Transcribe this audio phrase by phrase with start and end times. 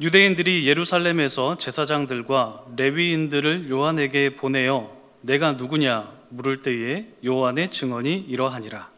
[0.00, 8.88] 유대인들이 예루살렘에서 제사장들과 레위인들을 요한에게 보내어 내가 누구냐 물을 때에 요한의 증언이 이러하니라.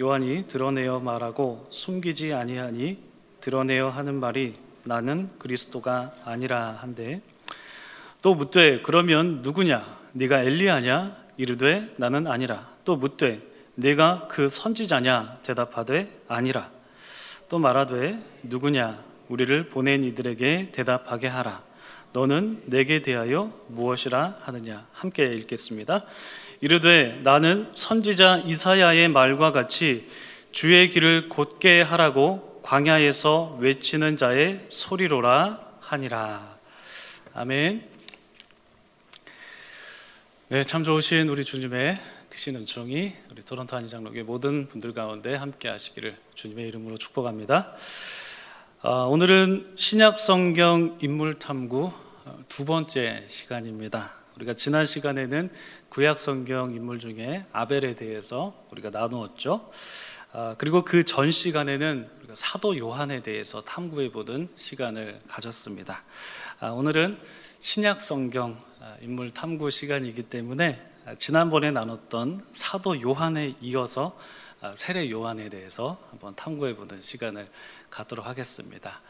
[0.00, 2.98] 요한이 드러내어 말하고 숨기지 아니하니
[3.40, 7.20] 드러내어 하는 말이 나는 그리스도가 아니라 한데
[8.20, 9.98] 또 묻되 그러면 누구냐?
[10.14, 11.16] 네가 엘리야냐?
[11.36, 12.68] 이르되 나는 아니라.
[12.84, 13.40] 또 묻되
[13.76, 15.38] 내가 그 선지자냐?
[15.44, 16.72] 대답하되 아니라.
[17.48, 21.62] 또 말하되 누구냐 우리를 보낸 이들에게 대답하게 하라.
[22.12, 24.86] 너는 내게 대하여 무엇이라 하느냐?
[24.92, 26.04] 함께 읽겠습니다.
[26.60, 30.08] 이르되 나는 선지자 이사야의 말과 같이
[30.50, 36.58] 주의 길을 곧게 하라고 광야에서 외치는 자의 소리로라 하니라.
[37.34, 37.88] 아멘.
[40.48, 41.98] 네, 참 좋으신 우리 주님의
[42.30, 47.74] 크신 은총이 우리 토론토 한의장로교 모든 분들 가운데 함께 하시기를 주님의 이름으로 축복합니다.
[48.80, 51.90] 아, 오늘은 신약 성경 인물 탐구
[52.24, 54.12] 어, 두 번째 시간입니다.
[54.36, 55.50] 우리가 지난 시간에는
[55.88, 59.68] 구약 성경 인물 중에 아벨에 대해서 우리가 나누었죠.
[60.32, 66.04] 아, 그리고 그 전 시간에는 사도 요한에 대해서 탐구해 보는 시간을 가졌습니다.
[66.60, 67.18] 아, 오늘은
[67.58, 74.38] 신약 성경 아, 인물 탐구 시간이기 때문에 아, 지난번에 나눴던 사도 요한에 이어서 아,
[74.74, 77.48] 세례 요한에 대해서 한번 탐구해 보는 시간을
[77.90, 79.00] 갖도록 하겠습니다.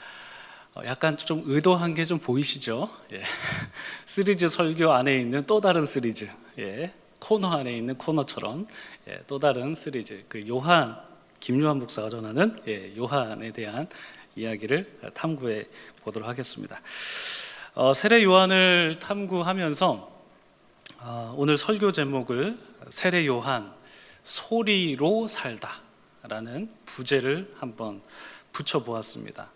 [0.75, 2.89] 어, 약간 좀 의도한 게 좀 보이시죠?
[3.13, 3.23] 예.
[4.07, 6.93] 시리즈 설교 안에 있는 또 다른 시리즈, 예.
[7.19, 8.67] 코너 안에 있는 코너처럼
[9.09, 9.21] 예.
[9.27, 10.97] 또 다른 시리즈, 그 요한
[11.41, 12.95] 김요한 목사가 전하는 예.
[12.97, 13.89] 요한에 대한
[14.37, 15.67] 이야기를 탐구해
[16.05, 16.81] 보도록 하겠습니다.
[17.75, 20.19] 어, 세례 요한을 탐구하면서
[21.01, 22.59] 어, 오늘 설교 제목을
[22.91, 23.78] 세례 요한
[24.29, 28.03] 소리로 살다라는 부제를 한번
[28.53, 29.51] 붙여 보았습니다.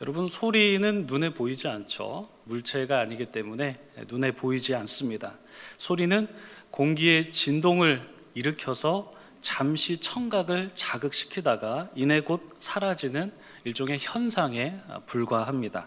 [0.00, 2.28] 여러분 소리는 눈에 보이지 않죠.
[2.44, 5.38] 물체가 아니기 때문에 눈에 보이지 않습니다.
[5.78, 6.26] 소리는
[6.70, 8.02] 공기의 진동을
[8.34, 14.74] 일으켜서 잠시 청각을 자극시키다가 이내 곧 사라지는 일종의 현상에
[15.06, 15.86] 불과합니다.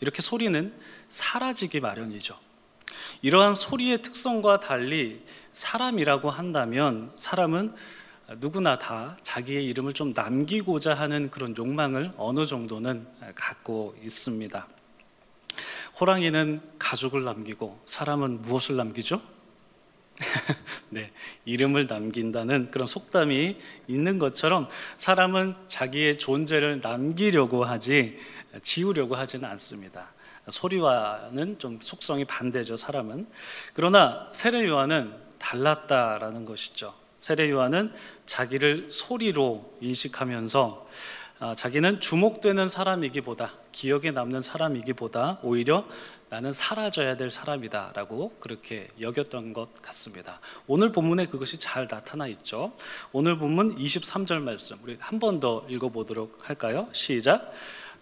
[0.00, 0.72] 이렇게 소리는
[1.08, 2.38] 사라지기 마련이죠.
[3.24, 5.24] 이러한 소리의 특성과 달리
[5.54, 7.74] 사람이라고 한다면 사람은
[8.36, 14.68] 누구나 다 자기의 이름을 좀 남기고자 하는 그런 욕망을 어느 정도는 갖고 있습니다.
[15.98, 19.22] 호랑이는 가죽을 남기고 사람은 무엇을 남기죠?
[20.90, 21.10] 네,
[21.46, 23.56] 이름을 남긴다는 그런 속담이
[23.88, 24.68] 있는 것처럼
[24.98, 28.18] 사람은 자기의 존재를 남기려고 하지
[28.62, 30.13] 지우려고 하지는 않습니다.
[30.48, 33.26] 소리와는 좀 속성이 반대죠, 사람은.
[33.72, 36.94] 그러나 세례 요한은 달랐다라는 것이죠.
[37.18, 37.92] 세례 요한은
[38.26, 40.86] 자기를 소리로 인식하면서
[41.40, 45.84] 아, 자기는 주목되는 사람이기보다 기억에 남는 사람이기보다 오히려
[46.30, 50.40] 나는 사라져야 될 사람이다라고 그렇게 여겼던 것 같습니다.
[50.68, 52.72] 오늘 본문에 그것이 잘 나타나 있죠.
[53.12, 56.88] 오늘 본문 23절 말씀 우리 한 번 더 읽어보도록 할까요?
[56.92, 57.52] 시작.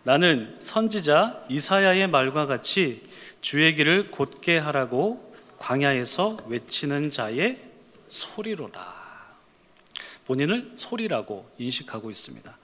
[0.05, 3.03] 나는 선지자 이사야의 말과 같이
[3.41, 7.61] 주의 길을 곧게 하라고 광야에서 외치는 자의
[8.09, 9.03] 소리로다.
[10.27, 12.57] 본인을 소리라고 인식하고 있습니다.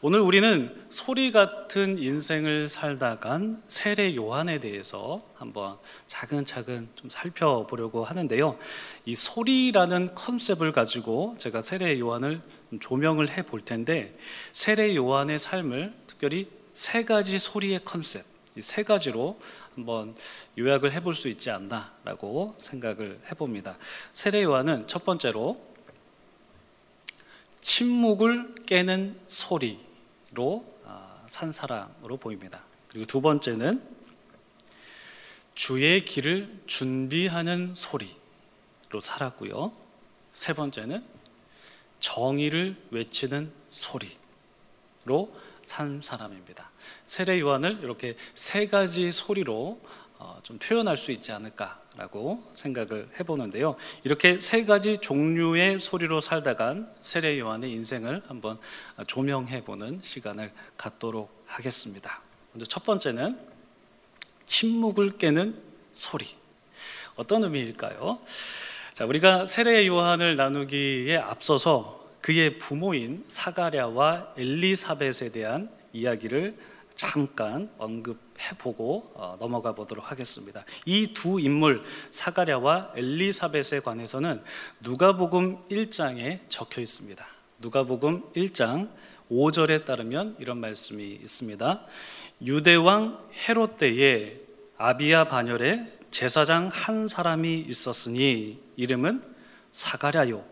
[0.00, 8.58] 오늘 우리는 소리 같은 인생을 살다간 세례 요한에 대해서 한번 차근차근 좀 살펴보려고 하는데요.
[9.06, 12.40] 이 소리라는 컨셉을 가지고 제가 세례 요한을
[12.80, 14.16] 조명을 해 볼 텐데
[14.52, 18.26] 세례 요한의 삶을 특별히 세 가지 소리의 컨셉,
[18.60, 19.40] 세 가지로
[19.74, 20.14] 한번
[20.58, 23.78] 요약을 해볼 수 있지 않나라고 생각을 해봅니다.
[24.12, 25.58] 세례 요한은 첫 번째로
[27.60, 32.62] 침묵을 깨는 소리로 아, 산 사람으로 보입니다.
[32.88, 33.82] 그리고 두 번째는
[35.54, 39.72] 주의 길을 준비하는 소리로 살았고요.
[40.30, 41.02] 세 번째는
[42.00, 45.30] 정의를 외치는 소리로
[45.66, 46.70] 산 사람입니다.
[47.04, 49.80] 세례 요한을 이렇게 세 가지 소리로
[50.18, 53.74] 어, 좀 표현할 수 있지 않을까라고 생각을 해보는데요.
[54.04, 58.58] 이렇게 세 가지 종류의 소리로 살다간 세례 요한의 인생을 한번
[59.08, 62.22] 조명해보는 시간을 갖도록 하겠습니다.
[62.52, 63.38] 먼저 첫 번째는
[64.46, 65.60] 침묵을 깨는
[65.92, 66.26] 소리.
[67.16, 68.20] 어떤 의미일까요?
[68.94, 76.56] 자, 우리가 세례 요한을 나누기에 앞서서 그의 부모인 사가랴와 엘리사벳에 대한 이야기를
[76.96, 80.64] 잠깐 언급해보고 어, 넘어가 보도록 하겠습니다.
[80.86, 84.42] 이 두 인물 사가랴와 엘리사벳에 관해서는
[84.80, 87.24] 누가복음 1장에 적혀 있습니다.
[87.60, 88.88] 누가복음 1장
[89.30, 91.86] 5절에 따르면 이런 말씀이 있습니다.
[92.42, 94.40] 유대 왕 헤롯 때에
[94.78, 99.22] 아비야 반열에 제사장 한 사람이 있었으니 이름은
[99.70, 100.44] 사가랴요.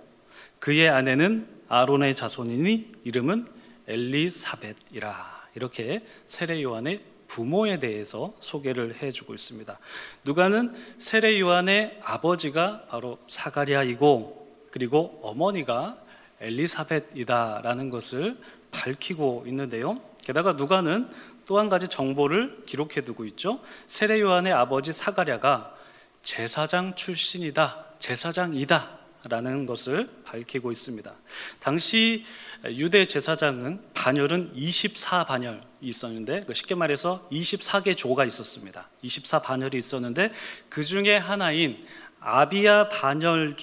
[0.61, 3.47] 그의 아내는 아론의 자손이니 이름은
[3.87, 5.45] 엘리사벳이라.
[5.55, 9.79] 이렇게 세례 요한의 부모에 대해서 소개를 해주고 있습니다.
[10.25, 15.99] 누가는 세례 요한의 아버지가 바로 사가랴이고 그리고 어머니가
[16.41, 18.37] 엘리사벳이다라는 것을
[18.71, 19.97] 밝히고 있는데요.
[20.25, 21.09] 게다가 누가는
[21.47, 23.61] 또 한 가지 정보를 기록해 두고 있죠.
[23.87, 25.75] 세례 요한의 아버지 사가랴가
[26.23, 29.04] 제사장 출신이다, 제사장이다.
[29.29, 31.13] 라는 것을 밝히고 있습니다.
[31.59, 32.25] 당시
[32.67, 38.89] 유대 제사장은 반열은 24반열이 있었는데 그 쉽게 말해서 24개 조가 있었습니다.
[39.03, 40.33] 24반열이 있었는데
[40.69, 41.85] 그 중에 하나인
[42.21, 43.57] 아비야 반열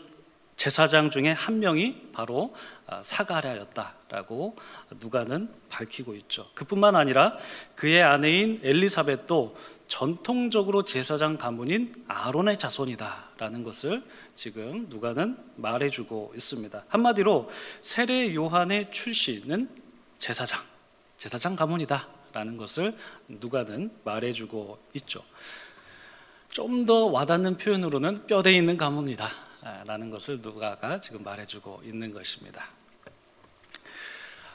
[0.55, 2.53] 제사장 중에 한 명이 바로
[2.85, 4.55] 아, 사가랴였다라고
[4.99, 6.51] 누가는 밝히고 있죠.
[6.53, 7.35] 그뿐만 아니라
[7.73, 9.55] 그의 아내인 엘리사벳도
[9.87, 14.03] 전통적으로 제사장 가문인 아론의 자손이다 라는 것을
[14.35, 16.85] 지금 누가는 말해주고 있습니다.
[16.87, 17.49] 한마디로
[17.81, 19.67] 세례 요한의 출신은
[20.19, 20.61] 제사장,
[21.17, 22.95] 제사장 가문이다 라는 것을
[23.27, 25.23] 누가는 말해주고 있죠.
[26.51, 29.27] 좀 더 와닿는 표현으로는 뼈대 있는 가문이다
[29.87, 32.69] 라는 것을 누가가 지금 말해주고 있는 것입니다.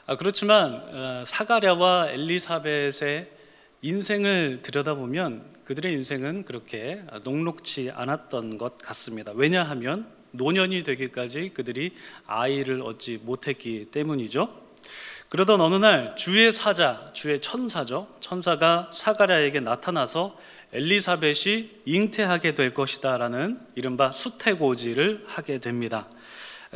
[0.05, 3.36] 아, 그렇지만 어, 사가랴와 엘리사벳의
[3.81, 9.31] 인생을 들여다보면 그들의 인생은 그렇게 녹록치 않았던 것 같습니다.
[9.35, 11.93] 왜냐하면 노년이 되기까지 그들이
[12.25, 14.67] 아이를 얻지 못했기 때문이죠.
[15.29, 18.07] 그러던 어느 날 주의 사자, 주의 천사죠.
[18.21, 20.37] 천사가 사가랴에게 나타나서
[20.73, 26.07] 엘리사벳이 잉태하게 될 것이다라는 이른바 수태고지를 하게 됩니다.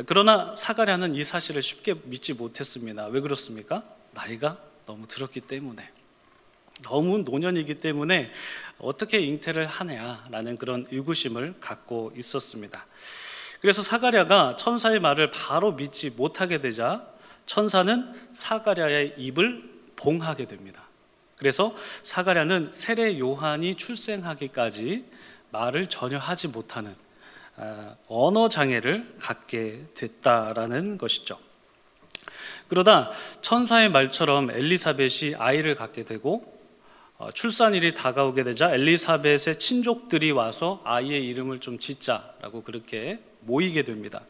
[0.06, 3.06] 그러나 사가랴는 이 사실을 쉽게 믿지 못했습니다.
[3.06, 3.84] 왜 그렇습니까?
[4.12, 5.82] 나이가 너무 들었기 때문에.
[6.82, 8.30] 너무 노년이기 때문에
[8.78, 12.86] 어떻게 잉태를 하냐라는 그런 의구심을 갖고 있었습니다.
[13.60, 17.06] 그래서 사가랴가 천사의 말을 바로 믿지 못하게 되자
[17.46, 20.82] 천사는 사가랴의 입을 봉하게 됩니다.
[21.36, 25.04] 그래서 사가랴는 세례 요한이 출생하기까지
[25.50, 26.94] 말을 전혀 하지 못하는
[27.56, 31.38] 아, 언어 장애를 갖게 됐다라는 것이죠.
[32.68, 33.10] 그러다
[33.42, 36.51] 천사의 말처럼 엘리사벳이 아이를 갖게 되고 어,
[37.30, 44.24] 출산일이 다가오게 되자 엘리사벳의 친족들이 와서 아이의 이름을 좀 짓자라고 그렇게 모이게 됩니다.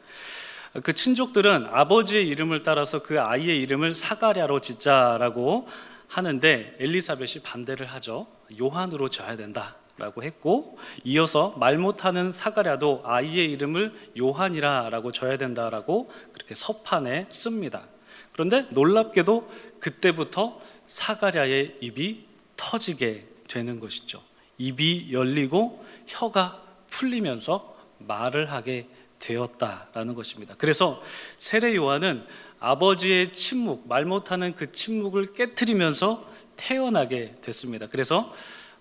[0.82, 5.68] 그 친족들은 아버지의 이름을 따라서 그 아이의 이름을 사가랴로 짓자라고
[6.08, 8.26] 하는데 엘리사벳이 반대를 하죠.
[8.60, 17.26] 요한으로 져야 된다라고 했고 이어서 말 못하는 사가랴도 아이의 이름을 요한이라라고 져야 된다라고 그렇게 서판에
[17.30, 17.86] 씁니다.
[18.32, 22.31] 그런데 놀랍게도 그때부터 사가랴의 입이
[22.62, 24.22] 터지게 되는 것이죠.
[24.56, 28.86] 입이 열리고 혀가 풀리면서 말을 하게
[29.18, 30.54] 되었다라는 것입니다.
[30.56, 31.02] 그래서
[31.38, 32.24] 세례 요한은
[32.60, 37.88] 아버지의 침묵, 말 못하는 그 침묵을 깨뜨리면서 태어나게 됐습니다.
[37.88, 38.32] 그래서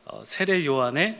[0.05, 1.19] 어, 세례 요한의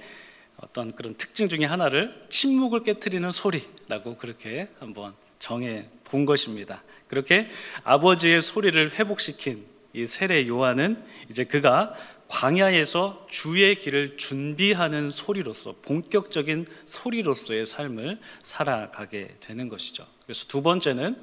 [0.58, 6.84] 어떤 그런 특징 중에 하나를 침묵을 깨뜨리는 소리라고 그렇게 한번 정해 본 것입니다.
[7.08, 7.50] 그렇게
[7.84, 11.94] 아버지의 소리를 회복시킨 이 세례 요한은 이제 그가
[12.31, 20.08] 광야에서 주의 길을 준비하는 소리로서 본격적인 소리로서의 삶을 살아가게 되는 것이죠.
[20.24, 21.22] 그래서 두 번째는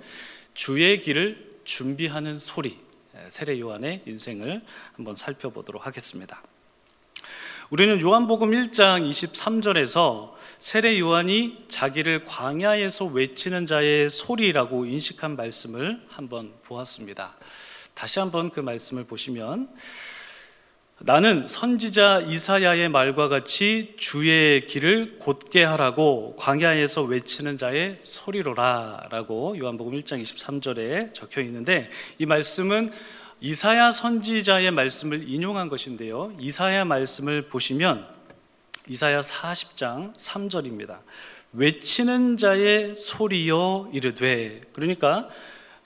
[0.53, 2.79] 주의 길을 준비하는 소리
[3.29, 6.43] 세례 요한의 인생을 한번 살펴보도록 하겠습니다.
[7.71, 17.37] 우리는 요한복음 1장 23절에서 세례 요한이 자기를 광야에서 외치는 자의 소리라고 인식한 말씀을 한번 보았습니다.
[17.95, 19.69] 다시 한번 그 말씀을 보시면
[21.01, 30.21] 나는 선지자 이사야의 말과 같이 주의 길을 곧게 하라고 광야에서 외치는 자의 소리로라라고 요한복음 1장
[30.21, 31.89] 23절에 적혀 있는데
[32.19, 32.91] 이 말씀은
[33.41, 36.33] 이사야 선지자의 말씀을 인용한 것인데요.
[36.41, 38.05] 이사야 말씀을 보시면
[38.89, 40.99] 이사야 40장 3절입니다.
[41.53, 45.29] 외치는 자의 소리여 이르되 그러니까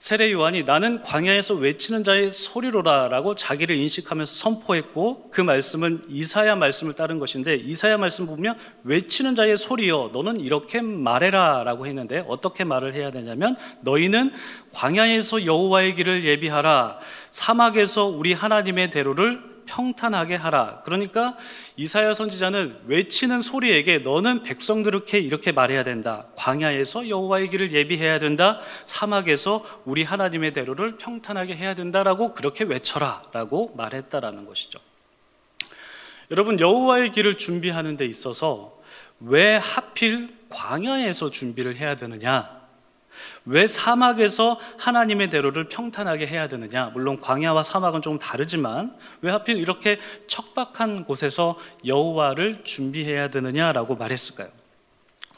[0.03, 7.21] 세례 요한이 나는 광야에서 외치는 자의 소리로라라고 자기를 인식하면서 선포했고 그 말씀은 이사야 말씀을 따른
[7.21, 13.55] 것인데 이사야 말씀 보면 외치는 자의 소리요 너는 이렇게 말해라라고 했는데 어떻게 말을 해야 되냐면
[13.83, 14.33] 너희는
[14.73, 16.99] 광야에서 여호와의 길을 예비하라.
[17.31, 20.83] 사막에서 우리 하나님의 대로를 평탄하게 하라.
[20.85, 21.37] 그러니까
[21.77, 26.27] 이사야 선지자는 외치는 소리에게 너는 백성들에게 이렇게 말해야 된다.
[26.37, 28.61] 광야에서 여호와의 길을 예비해야 된다.
[28.85, 34.79] 사막에서 우리 하나님의 대로를 평탄하게 해야 된다라고 그렇게 외쳐라라고 말했다라는 것이죠.
[36.31, 38.81] 여러분 여호와의 길을 준비하는 데 있어서
[39.21, 42.62] 왜 하필 광야에서 준비를 해야 되느냐?
[43.45, 46.91] 왜 사막에서 하나님의 대로를 평탄하게 해야 되느냐?
[46.93, 54.49] 물론 광야와 사막은 좀 다르지만 왜 하필 이렇게 척박한 곳에서 여호와를 준비해야 되느냐라고 말했을까요?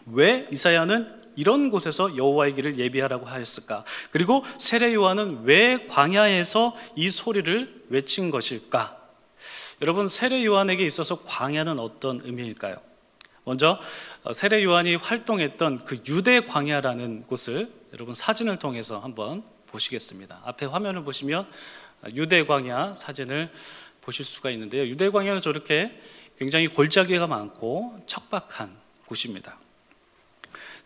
[0.06, 3.84] 왜 이사야는 이런 곳에서 여호와의 길을 예비하라고 하였을까?
[4.10, 8.96] 그리고 세례 요한은 왜 광야에서 이 소리를 외친 것일까?
[9.82, 12.76] 여러분 세례 요한에게 있어서 광야는 어떤 의미일까요?
[13.44, 13.78] 먼저
[14.22, 20.40] 어, 세례 요한이 활동했던 그 유대 광야라는 곳을 여러분 사진을 통해서 한번 보시겠습니다.
[20.44, 21.46] 앞에 화면을 보시면
[22.14, 23.50] 유대 광야 사진을
[24.00, 24.86] 보실 수가 있는데요.
[24.86, 25.98] 유대 광야는 저렇게
[26.38, 29.58] 굉장히 골짜기가 많고 척박한 곳입니다.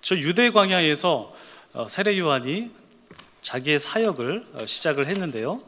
[0.00, 1.34] 저 유대 광야에서
[1.74, 2.70] 어, 세례 요한이
[3.40, 5.62] 자기의 사역을 어, 시작을 했는데요.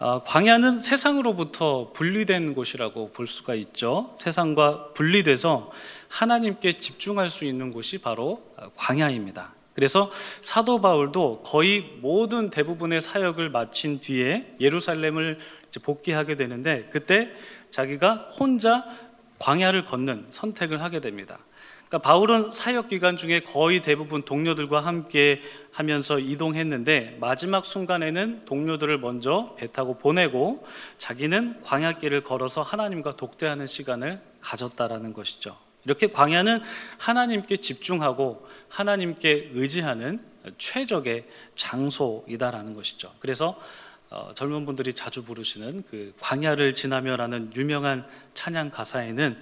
[0.00, 4.14] 아, 광야는 세상으로부터 분리된 곳이라고 볼 수가 있죠.
[4.16, 5.72] 세상과 분리돼서
[6.08, 9.54] 하나님께 집중할 수 있는 곳이 바로 아, 광야입니다.
[9.74, 10.08] 그래서
[10.40, 15.38] 사도 바울도 거의 모든 대부분의 사역을 마친 뒤에 예루살렘을
[15.82, 17.30] 복귀하게 되는데 그때
[17.70, 18.86] 자기가 혼자
[19.40, 21.40] 광야를 걷는 선택을 하게 됩니다.
[21.88, 25.40] 그러니까 바울은 사역 기간 중에 거의 대부분 동료들과 함께
[25.72, 30.66] 하면서 이동했는데 마지막 순간에는 동료들을 먼저 배 타고 보내고
[30.98, 35.56] 자기는 광야길을 걸어서 하나님과 독대하는 시간을 가졌다라는 것이죠.
[35.86, 36.60] 이렇게 광야는
[36.98, 40.20] 하나님께 집중하고 하나님께 의지하는
[40.58, 43.14] 최적의 장소이다라는 것이죠.
[43.18, 43.58] 그래서
[44.10, 49.38] 어, 젊은 분들이 자주 부르시는 그 광야를 지나며라는 유명한 찬양 가사에는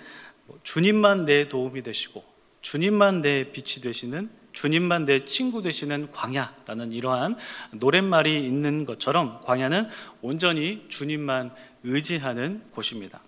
[0.47, 2.36] 뭐 주님만 내 도움이 되시고
[2.67, 7.37] 주님만 내 빛이 되시는 주님만 내 친구 되시는 광야라는 이러한
[7.71, 9.89] 노랫말이 있는 것처럼 광야는
[10.21, 11.55] 온전히 주님만
[11.85, 13.21] 의지하는 곳입니다.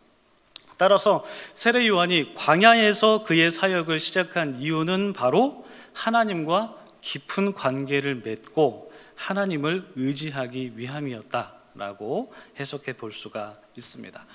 [0.77, 10.73] 따라서 세례 요한이 광야에서 그의 사역을 시작한 이유는 바로 하나님과 깊은 관계를 맺고 하나님을 의지하기
[10.75, 14.27] 위함이었다라고 해석해 볼 수가 있습니다.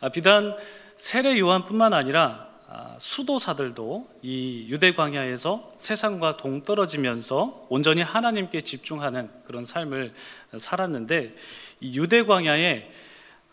[0.00, 0.56] 아, 비단
[0.96, 2.55] 세례 요한뿐만 아니라 아,
[2.98, 10.12] 수도사들도 이 유대 광야에서 세상과 동떨어지면서 온전히 하나님께 집중하는 그런 삶을
[10.58, 11.34] 살았는데
[11.80, 12.90] 이 유대 광야에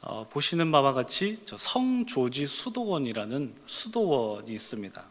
[0.02, 5.04] 어, 보시는 바와 같이 성조지 수도원이라는 수도원이 있습니다.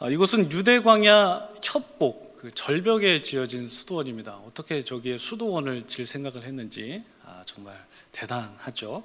[0.00, 4.36] 아, 이곳은 유대 광야 협곡 그 절벽에 지어진 수도원입니다.
[4.38, 9.04] 어떻게 저기에 수도원을 질 생각을 했는지 아, 정말 대단하죠.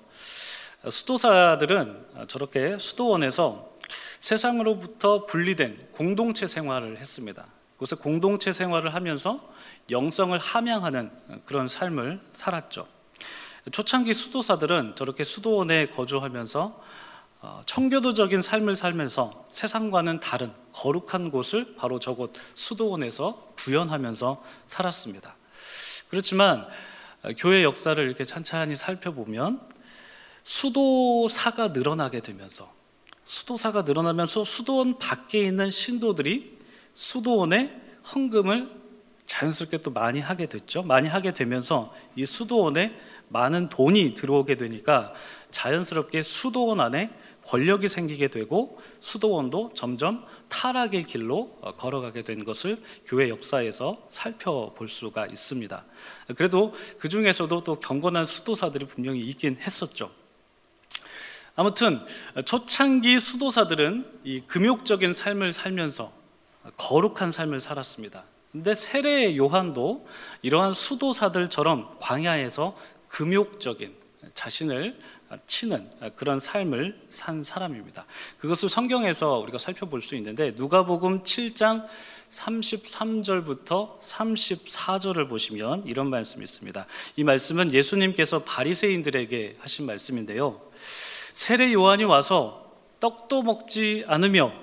[0.89, 3.73] 수도사들은 저렇게 수도원에서
[4.19, 7.47] 세상으로부터 분리된 공동체 생활을 했습니다.
[7.73, 9.49] 그곳에 공동체 생활을 하면서
[9.91, 11.11] 영성을 함양하는
[11.45, 12.87] 그런 삶을 살았죠.
[13.71, 16.81] 초창기 수도사들은 저렇게 수도원에 거주하면서
[17.41, 25.35] 어, 청교도적인 삶을 살면서 세상과는 다른 거룩한 곳을 바로 저곳 수도원에서 구현하면서 살았습니다.
[26.07, 26.65] 그렇지만
[27.23, 29.59] 어, 교회 역사를 이렇게 찬찬히 살펴보면
[30.43, 32.71] 수도사가 늘어나게 되면서
[33.25, 36.57] 수도사가 늘어나면서 수도원 밖에 있는 신도들이
[36.93, 37.81] 수도원에
[38.13, 38.83] 헌금을
[39.25, 40.83] 자연스럽게 또 많이 하게 됐죠.
[40.83, 42.93] 많이 하게 되면서 이 수도원에
[43.29, 45.13] 많은 돈이 들어오게 되니까
[45.51, 47.09] 자연스럽게 수도원 안에
[47.45, 55.25] 권력이 생기게 되고 수도원도 점점 타락의 길로 어, 걸어가게 된 것을 교회 역사에서 살펴볼 수가
[55.27, 55.85] 있습니다.
[56.37, 60.11] 그래도 그 중에서도 또 경건한 수도사들이 분명히 있긴 했었죠.
[61.55, 62.03] 아무튼
[62.45, 66.11] 초창기 수도사들은 이 금욕적인 삶을 살면서
[66.77, 68.23] 거룩한 삶을 살았습니다.
[68.51, 70.05] 근데 세례 요한도
[70.41, 72.75] 이러한 수도사들처럼 광야에서
[73.07, 73.93] 금욕적인
[74.33, 74.97] 자신을
[75.47, 78.05] 치는 그런 삶을 산 사람입니다.
[78.37, 81.87] 그것을 성경에서 우리가 살펴볼 수 있는데 누가복음 7장
[82.29, 86.85] 33절부터 34절을 보시면 이런 말씀이 있습니다.
[87.15, 90.61] 이 말씀은 예수님께서 바리새인들에게 하신 말씀인데요.
[91.33, 94.53] 세례 요한이 와서 떡도 먹지 않으며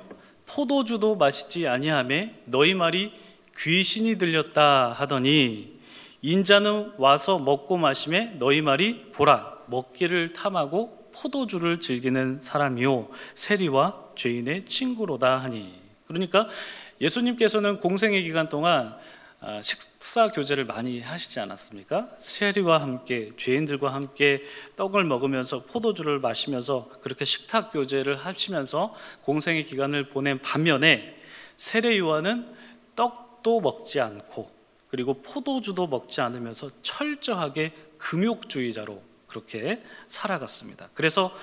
[0.46, 3.12] 포도주도 마시지 아니하매 너희 말이
[3.58, 5.80] 귀신이 들렸다 하더니
[6.22, 15.38] 인자는 와서 먹고 마심에 너희 말이 보라 먹기를 탐하고 포도주를 즐기는 사람이요 세리와 죄인의 친구로다
[15.38, 15.74] 하니.
[16.06, 16.46] 그러니까
[17.00, 18.98] 예수님께서는 공생의 기간 동안 아,
[19.62, 22.08] 식사 교제를 많이 하시지 않았습니까?
[22.18, 24.42] 세리와 함께 죄인들과 함께
[24.76, 31.16] 떡을 먹으면서 포도주를 마시면서 그렇게 식탁 교제를 하시면서 공생의 기간을 보낸 반면에
[31.56, 32.54] 세례 요한은
[32.96, 34.50] 떡도 먹지 않고
[34.88, 40.90] 그리고 포도주도 먹지 않으면서 철저하게 금욕주의자로 그렇게 살아갔습니다.
[40.92, 41.34] 그래서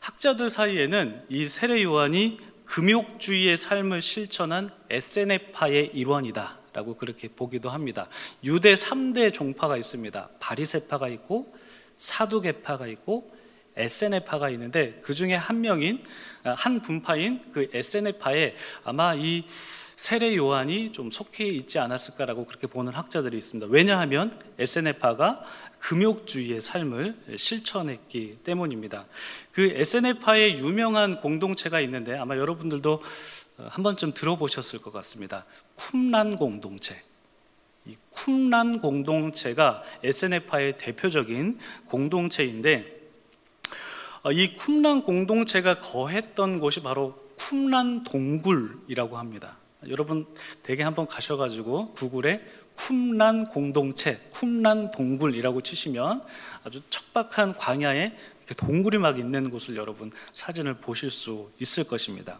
[0.00, 8.08] 학자들 사이에는 이 세례 요한이 금욕주의의 삶을 실천한 에세네파의 일원이다 라고 그렇게 보기도 합니다.
[8.44, 10.30] 유대 3대 종파가 있습니다.
[10.40, 11.54] 바리세파가 있고
[11.96, 13.32] 사두개파가 있고
[13.76, 16.02] 에세네파가 있는데 그 중에 한 명인
[16.44, 19.44] 한 분파인 그 에세네파에 아마 이
[19.96, 23.68] 세례 요한이 좀 속해 있지 않았을까라고 그렇게 보는 학자들이 있습니다.
[23.70, 25.44] 왜냐하면 에세네파가
[25.78, 29.06] 금욕주의의 삶을 실천했기 때문입니다.
[29.52, 33.00] 그 에세네파의 유명한 공동체가 있는데 아마 여러분들도
[33.68, 35.44] 한 번쯤 들어보셨을 것 같습니다.
[35.76, 37.02] 쿰란 공동체.
[37.86, 43.00] 이 쿰란 공동체가 에세네파의 대표적인 공동체인데
[44.32, 49.56] 이 쿰란 공동체가 거했던 곳이 바로 쿰란 동굴이라고 합니다.
[49.88, 50.26] 여러분
[50.62, 52.40] 대개 한번 가셔가지고 구글에
[52.76, 56.22] 쿰란 공동체, 쿰란 동굴이라고 치시면
[56.62, 58.16] 아주 척박한 광야에
[58.56, 62.38] 동굴이 막 있는 곳을 여러분 사진을 보실 수 있을 것입니다.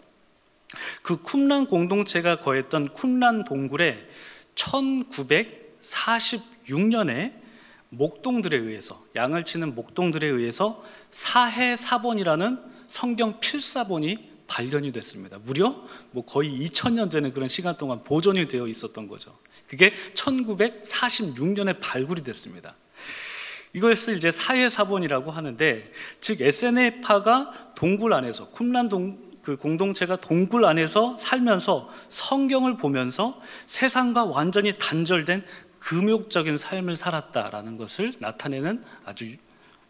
[1.02, 4.08] 그 쿰란 공동체가 거했던 쿰란 동굴에
[4.54, 7.34] 1946년에
[7.90, 15.38] 목동들에 의해서 양을 치는 목동들에 의해서 사해 사본이라는 성경 필사본이 발견이 됐습니다.
[15.42, 19.38] 무려 뭐 거의 2000년 되는 그런 시간 동안 보존이 되어 있었던 거죠.
[19.66, 22.76] 그게 1946년에 발굴이 됐습니다.
[23.74, 25.90] 이것을 이제 사회사본이라고 하는데,
[26.20, 34.72] 즉 SNF파가 동굴 안에서 쿰란 동, 그 공동체가 동굴 안에서 살면서 성경을 보면서 세상과 완전히
[34.78, 35.44] 단절된
[35.80, 39.34] 금욕적인 삶을 살았다라는 것을 나타내는 아주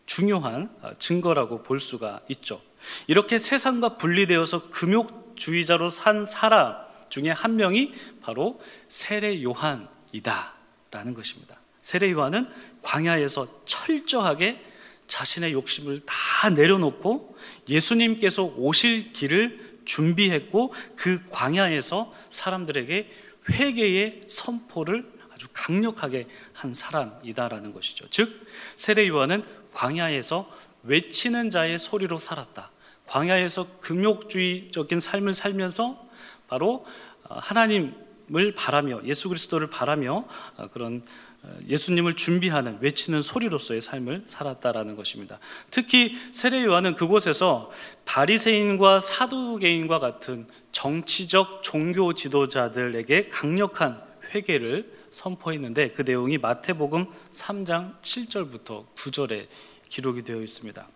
[0.07, 2.61] 중요한 증거라고 볼 수가 있죠.
[3.07, 6.75] 이렇게 세상과 분리되어서 금욕주의자로 산 사람
[7.11, 7.93] 중에 한 명이
[8.23, 11.59] 바로 세례 요한이다라는 것입니다.
[11.83, 12.49] 세례 요한은
[12.81, 14.72] 광야에서 철저하게
[15.12, 17.37] 자신의 욕심을 다 내려놓고
[17.69, 23.12] 예수님께서 오실 길을 준비했고 그 광야에서 사람들에게
[23.51, 28.07] 회개의 선포를 아주 강력하게 한 사람이다라는 것이죠.
[28.09, 29.44] 즉 세례 요한은
[29.75, 30.51] 광야에서
[30.85, 32.70] 외치는 자의 소리로 살았다.
[33.07, 36.09] 광야에서 금욕주의적인 삶을 살면서
[36.48, 36.87] 바로
[37.25, 40.25] 어, 하나님을 바라며 예수 그리스도를 바라며
[40.57, 41.32] 어, 그런 어,
[41.68, 45.38] 예수님을 준비하는 외치는 소리로서의 삶을 살았다라는 것입니다.
[45.70, 47.70] 특히 세례 요한은 그곳에서
[48.05, 54.00] 바리새인과 사두개인과 같은 정치적 종교 지도자들에게 강력한
[54.35, 59.46] 회개를 선포했는데 그 내용이 마태복음 3장 7절부터 9절에
[59.88, 60.88] 기록이 되어 있습니다.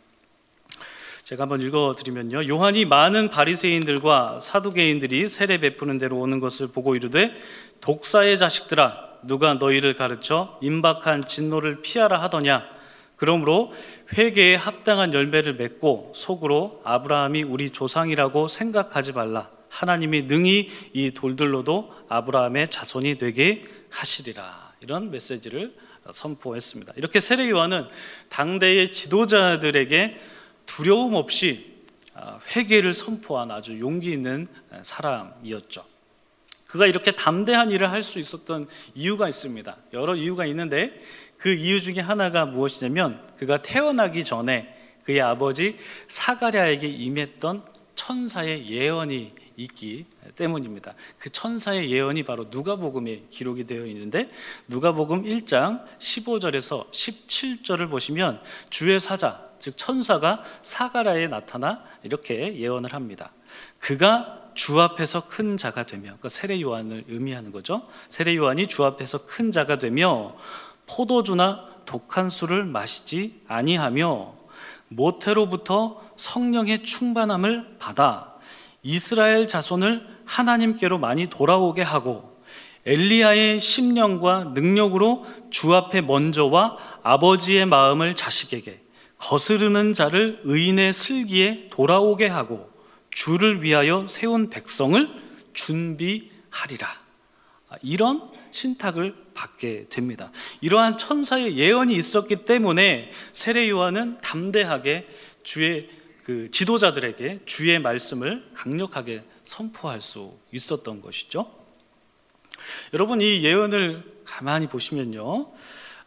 [1.25, 2.49] 제가 한번 읽어드리면요.
[2.49, 7.35] 요한이 많은 바리새인들과 사두개인들이 세례 베푸는 대로 오는 것을 보고 이르되
[7.81, 12.65] 독사의 자식들아 누가 너희를 가르쳐 임박한 진노를 피하라 하더냐
[13.17, 13.73] 그러므로
[14.17, 22.69] 회개에 합당한 열매를 맺고 속으로 아브라함이 우리 조상이라고 생각하지 말라 하나님이 능히 이 돌들로도 아브라함의
[22.69, 25.75] 자손이 되게 하시리라 이런 메시지를
[26.11, 26.95] 선포했습니다.
[26.97, 27.89] 이렇게 세례 요한은
[28.29, 30.19] 당대의 지도자들에게
[30.67, 31.75] 두려움 없이
[32.15, 34.47] 아, 회개를 선포한 아주 용기 있는
[34.83, 35.85] 사람이었죠.
[36.67, 39.77] 그가 이렇게 담대한 일을 할 수 있었던 이유가 있습니다.
[39.93, 41.01] 여러 이유가 있는데
[41.39, 44.75] 그 이유 중에 하나가 무엇이냐면 그가 태어나기 전에
[45.05, 45.77] 그의 아버지
[46.09, 50.05] 사가랴에게 임했던 천사의 예언이 있기
[50.37, 50.95] 때문입니다.
[51.19, 54.31] 그 천사의 예언이 바로 누가복음에 기록이 되어 있는데
[54.69, 63.33] 누가복음 1장 15절에서 17절을 보시면 주의 사자 즉 천사가 사가라에 나타나 이렇게 예언을 합니다.
[63.79, 67.87] 그가 주 앞에서 큰 자가 되며 그러니까 세례 요한을 의미하는 거죠.
[68.09, 70.35] 세례 요한이 주 앞에서 큰 자가 되며
[70.89, 74.35] 포도주나 독한 술을 마시지 아니하며
[74.89, 78.35] 모태로부터 성령의 충만함을 받아
[78.83, 82.41] 이스라엘 자손을 하나님께로 많이 돌아오게 하고
[82.87, 88.81] 엘리야의 심령과 능력으로 주 앞에 먼저와 아버지의 마음을 자식에게
[89.19, 92.76] 거스르는 자를 의인의 슬기에 돌아오게 하고
[93.17, 95.09] 주를 위하여 세운 백성을
[95.55, 96.87] 준비하리라.
[97.81, 100.31] 이런 신탁을 받게 됩니다.
[100.61, 105.09] 이러한 천사의 예언이 있었기 때문에 세례 요한은 담대하게
[105.43, 105.89] 주의
[106.25, 111.51] 그 지도자들에게 주의 말씀을 강력하게 선포할 수 있었던 것이죠.
[112.93, 115.53] 여러분 이 예언을 가만히 보시면요.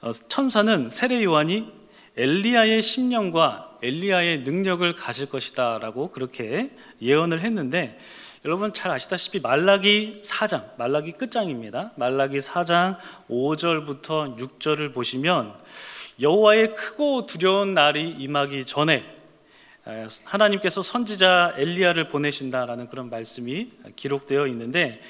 [0.01, 1.71] 어, 천사는 세례 요한이
[2.17, 7.97] 엘리야의 심령과 엘리야의 능력을 가질 것이다라고 그렇게 예언을 했는데
[8.45, 11.91] 여러분 잘 아시다시피 말라기 4장, 말라기 끝장입니다.
[11.95, 12.97] 말라기 4장
[13.29, 15.57] 5절부터 6절을 보시면
[16.21, 19.03] 여호와의 크고 두려운 날이 임하기 전에
[20.23, 25.01] 하나님께서 선지자 엘리야를 보내신다라는 그런 말씀이 기록되어 있는데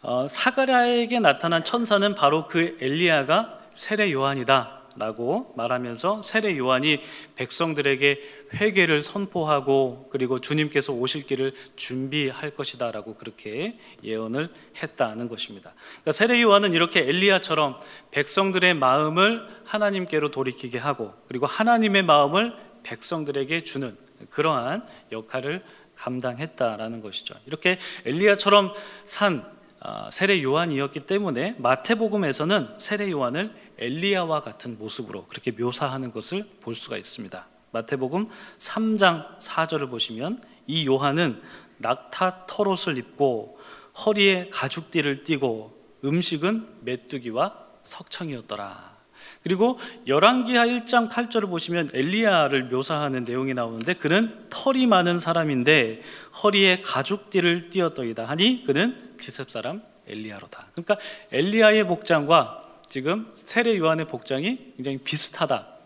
[0.00, 4.77] 어, 사가랴에게 나타난 천사는 바로 그 엘리야가 세례 요한이다.
[4.98, 7.00] 라고 말하면서 세례 요한이
[7.36, 8.20] 백성들에게
[8.54, 14.48] 회개를 선포하고 그리고 주님께서 오실 길을 준비할 것이다 라고 그렇게 예언을
[14.82, 15.74] 했다는 것입니다.
[16.02, 17.78] 그러니까 세례 요한은 이렇게 엘리야처럼
[18.10, 23.96] 백성들의 마음을 하나님께로 돌이키게 하고 그리고 하나님의 마음을 백성들에게 주는
[24.30, 25.62] 그러한 역할을
[25.94, 27.34] 감당했다라는 것이죠.
[27.46, 28.72] 이렇게 엘리야처럼
[29.04, 36.74] 산 아, 세례 요한이었기 때문에 마태복음에서는 세례 요한을 엘리야와 같은 모습으로 그렇게 묘사하는 것을 볼
[36.74, 37.46] 수가 있습니다.
[37.70, 41.40] 마태복음 3장 4절을 보시면 이 요한은
[41.78, 43.58] 낙타 털옷을 입고
[44.04, 48.98] 허리에 가죽띠를 띠고 음식은 메뚜기와 석청이었더라.
[49.42, 56.02] 그리고 열왕기하 1장 8절을 보시면 엘리야를 묘사하는 내용이 나오는데 그는 털이 많은 사람인데
[56.42, 60.68] 허리에 가죽띠를 띄었더이다 하니 그는 지셉 사람 엘리야로다.
[60.72, 60.98] 그러니까
[61.32, 65.78] 엘리야의 복장과 지금 세례 요한의 복장이 굉장히 비슷하다.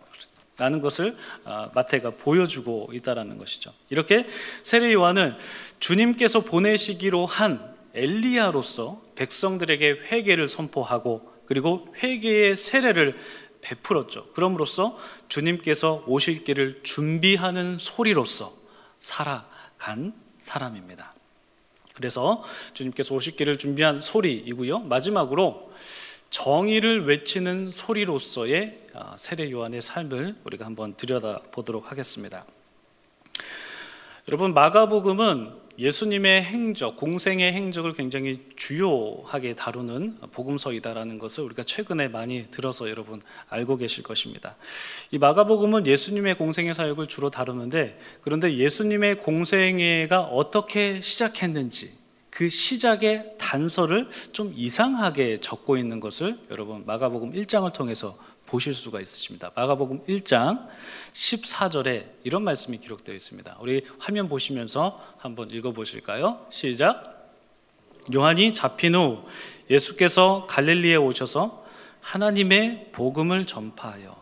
[0.58, 3.72] 라는 것을 아, 마태가 보여주고 있다라는 것이죠.
[3.88, 4.26] 이렇게
[4.62, 5.34] 세례 요한은
[5.80, 13.18] 주님께서 보내시기로 한 엘리야로서 백성들에게 회개를 선포하고 그리고 회개의 세례를
[13.62, 14.30] 베풀었죠.
[14.32, 14.96] 그럼으로써
[15.28, 18.54] 주님께서 오실 길을 준비하는 소리로서
[19.00, 21.14] 살아간 사람입니다.
[21.94, 22.42] 그래서
[22.74, 24.80] 주님께서 오실 길을 준비한 소리이고요.
[24.80, 25.72] 마지막으로
[26.32, 32.46] 정의를 외치는 소리로서의 아, 세례 요한의 삶을 우리가 한번 들여다 보도록 하겠습니다.
[34.28, 42.88] 여러분 마가복음은 예수님의 행적, 공생의 행적을 굉장히 주요하게 다루는 복음서이다라는 것을 우리가 최근에 많이 들어서
[42.88, 44.56] 여러분 알고 계실 것입니다.
[45.10, 52.01] 이 마가복음은 예수님의 공생의 사역을 주로 다루는데 그런데 예수님의 공생애가 어떻게 시작했는지
[52.32, 58.16] 그 시작의 단서를 좀 이상하게 적고 있는 것을 여러분 마가복음 1장을 통해서
[58.46, 59.50] 보실 수가 있으십니다.
[59.54, 60.66] 마가복음 1장
[61.12, 63.58] 14절에 이런 말씀이 기록되어 있습니다.
[63.60, 66.46] 우리 화면 보시면서 한번 읽어 보실까요?
[66.48, 67.34] 시작.
[68.14, 69.22] 요한이 잡힌 후
[69.68, 71.66] 예수께서 갈릴리에 오셔서
[72.00, 74.16] 하나님의 복음을 전파하여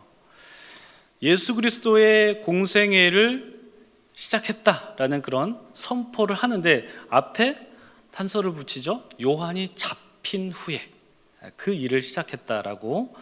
[1.22, 3.60] 예수 그리스도의 공생애를
[4.14, 7.69] 시작했다라는 그런 선포를 하는데 앞에
[8.12, 9.08] 단서를 붙이죠.
[9.22, 10.80] 요한이 잡힌 후에
[11.56, 13.14] 그 일을 시작했다라고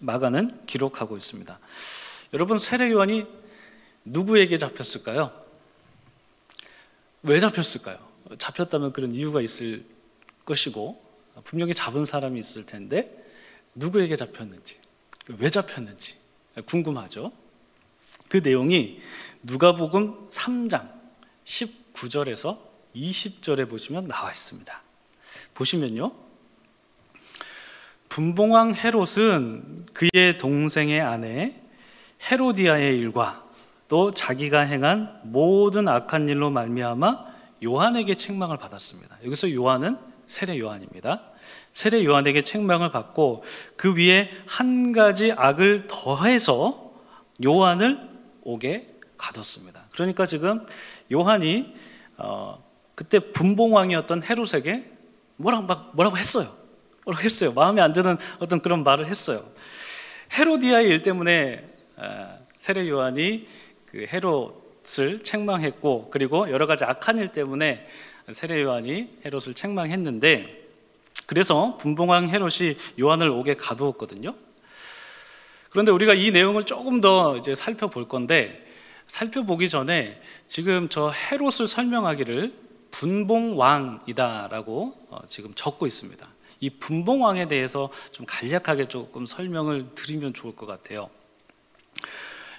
[0.00, 1.58] 마가는 기록하고 있습니다.
[2.34, 3.26] 여러분 세례 요한이
[4.04, 5.32] 누구에게 잡혔을까요?
[7.22, 7.98] 왜 잡혔을까요?
[8.38, 9.84] 잡혔다면 그런 이유가 있을
[10.44, 11.02] 것이고
[11.44, 13.24] 분명히 잡은 사람이 있을 텐데
[13.74, 14.78] 누구에게 잡혔는지
[15.38, 16.16] 왜 잡혔는지
[16.66, 17.32] 궁금하죠.
[18.28, 19.00] 그 내용이
[19.42, 20.90] 누가복음 3장
[21.44, 24.82] 19절에서 20절에 보시면 나와 있습니다.
[25.54, 26.12] 보시면요.
[28.08, 31.56] 분봉왕 헤롯은 그의 동생의 아내
[32.30, 33.44] 헤로디아의 일과
[33.88, 37.32] 또 자기가 행한 모든 악한 일로 말미암아
[37.64, 39.18] 요한에게 책망을 받았습니다.
[39.24, 41.22] 여기서 요한은 세례 요한입니다.
[41.72, 43.44] 세례 요한에게 책망을 받고
[43.76, 46.92] 그 위에 한 가지 악을 더해서
[47.44, 48.10] 요한을
[48.42, 49.84] 옥에 가뒀습니다.
[49.92, 50.66] 그러니까 지금
[51.12, 51.74] 요한이
[52.18, 52.61] 어,
[52.94, 54.90] 그때 분봉왕이었던 헤롯에게
[55.36, 56.54] 뭐라고 막 뭐라고 했어요.
[57.04, 57.52] 뭐라고 했어요.
[57.52, 59.50] 마음에 안 드는 어떤 그런 말을 했어요.
[60.32, 63.46] 헤로디아의 일 때문에 아, 세례 요한이
[63.86, 67.86] 그 헤롯을 책망했고 그리고 여러 가지 악한 일 때문에
[68.30, 70.62] 세례 요한이 헤롯을 책망했는데
[71.26, 74.34] 그래서 분봉왕 헤롯이 요한을 옥에 가두었거든요.
[75.70, 78.66] 그런데 우리가 이 내용을 조금 더 이제 살펴볼 건데
[79.06, 82.52] 살펴보기 전에 지금 저 헤롯을 설명하기를
[82.92, 86.26] 분봉왕이다라고 어, 지금 적고 있습니다.
[86.60, 91.10] 이 분봉왕에 대해서 좀 간략하게 조금 설명을 드리면 좋을 것 같아요.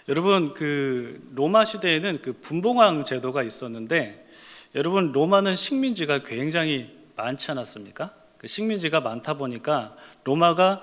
[0.09, 4.27] 여러분 그 로마 시대에는 그 분봉왕 제도가 있었는데
[4.75, 8.13] 여러분 로마는 식민지가 굉장히 많지 않았습니까?
[8.37, 10.81] 그 식민지가 많다 보니까 로마가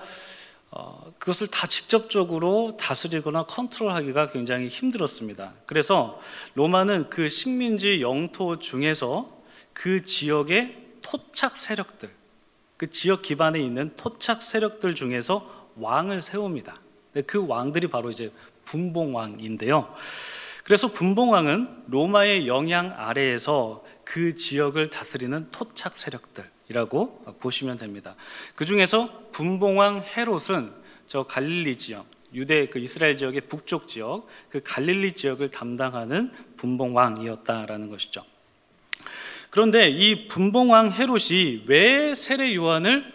[0.71, 5.53] 어, 그것을 다 직접적으로 다스리거나 컨트롤하기가 굉장히 힘들었습니다.
[5.65, 6.19] 그래서
[6.55, 9.40] 로마는 그 식민지 영토 중에서
[9.73, 12.09] 그 지역의 토착 세력들,
[12.77, 16.79] 그 지역 기반에 있는 토착 세력들 중에서 왕을 세웁니다.
[17.27, 18.31] 그 왕들이 바로 이제
[18.65, 19.93] 분봉왕인데요.
[20.63, 28.15] 그래서 분봉왕은 로마의 영향 아래에서 그 지역을 다스리는 토착 세력들이라고 보시면 됩니다.
[28.55, 30.73] 그 중에서 분봉왕 헤롯은
[31.07, 38.23] 저 갈릴리 지역, 유대 그 이스라엘 지역의 북쪽 지역, 그 갈릴리 지역을 담당하는 분봉왕이었다라는 것이죠.
[39.51, 43.11] 그런데 이 분봉왕 헤롯이 왜 세례 요한을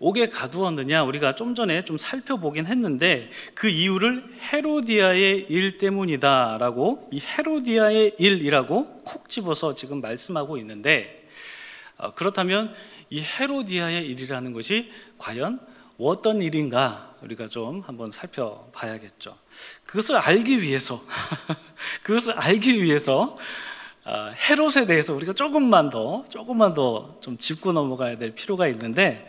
[0.00, 8.16] 옥에 가두었느냐 우리가 좀 전에 좀 살펴보긴 했는데 그 이유를 헤로디아의 일 때문이다라고 이 헤로디아의
[8.18, 11.28] 일이라고 콕 집어서 지금 말씀하고 있는데
[11.98, 12.74] 어, 그렇다면
[13.08, 15.60] 이 헤로디아의 일이라는 것이 과연
[15.98, 19.38] 어떤 일인가 우리가 좀 한번 살펴봐야겠죠.
[19.86, 21.04] 그것을 알기 위해서
[22.02, 23.36] 그것을 알기 위해서 어,
[24.06, 29.26] 헤롯에 대해서 우리가 조금만 더 조금만 더 좀 짚고 넘어가야 될 필요가 있는데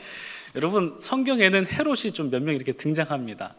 [0.55, 3.55] 여러분 성경에는 헤롯이 좀 몇 명 이렇게 등장합니다.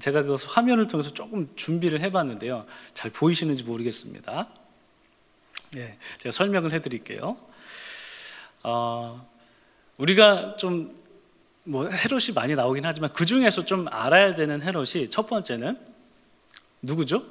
[0.00, 2.64] 제가 그것을 화면을 통해서 조금 준비를 해봤는데요.
[2.94, 4.48] 잘 보이시는지 모르겠습니다.
[5.72, 7.36] 네, 제가 설명을 해드릴게요.
[8.62, 9.28] 어,
[9.98, 11.00] 우리가 좀
[11.64, 15.78] 뭐 헤롯이 많이 나오긴 하지만 그 중에서 좀 알아야 되는 헤롯이 첫 번째는
[16.80, 17.22] 누구죠?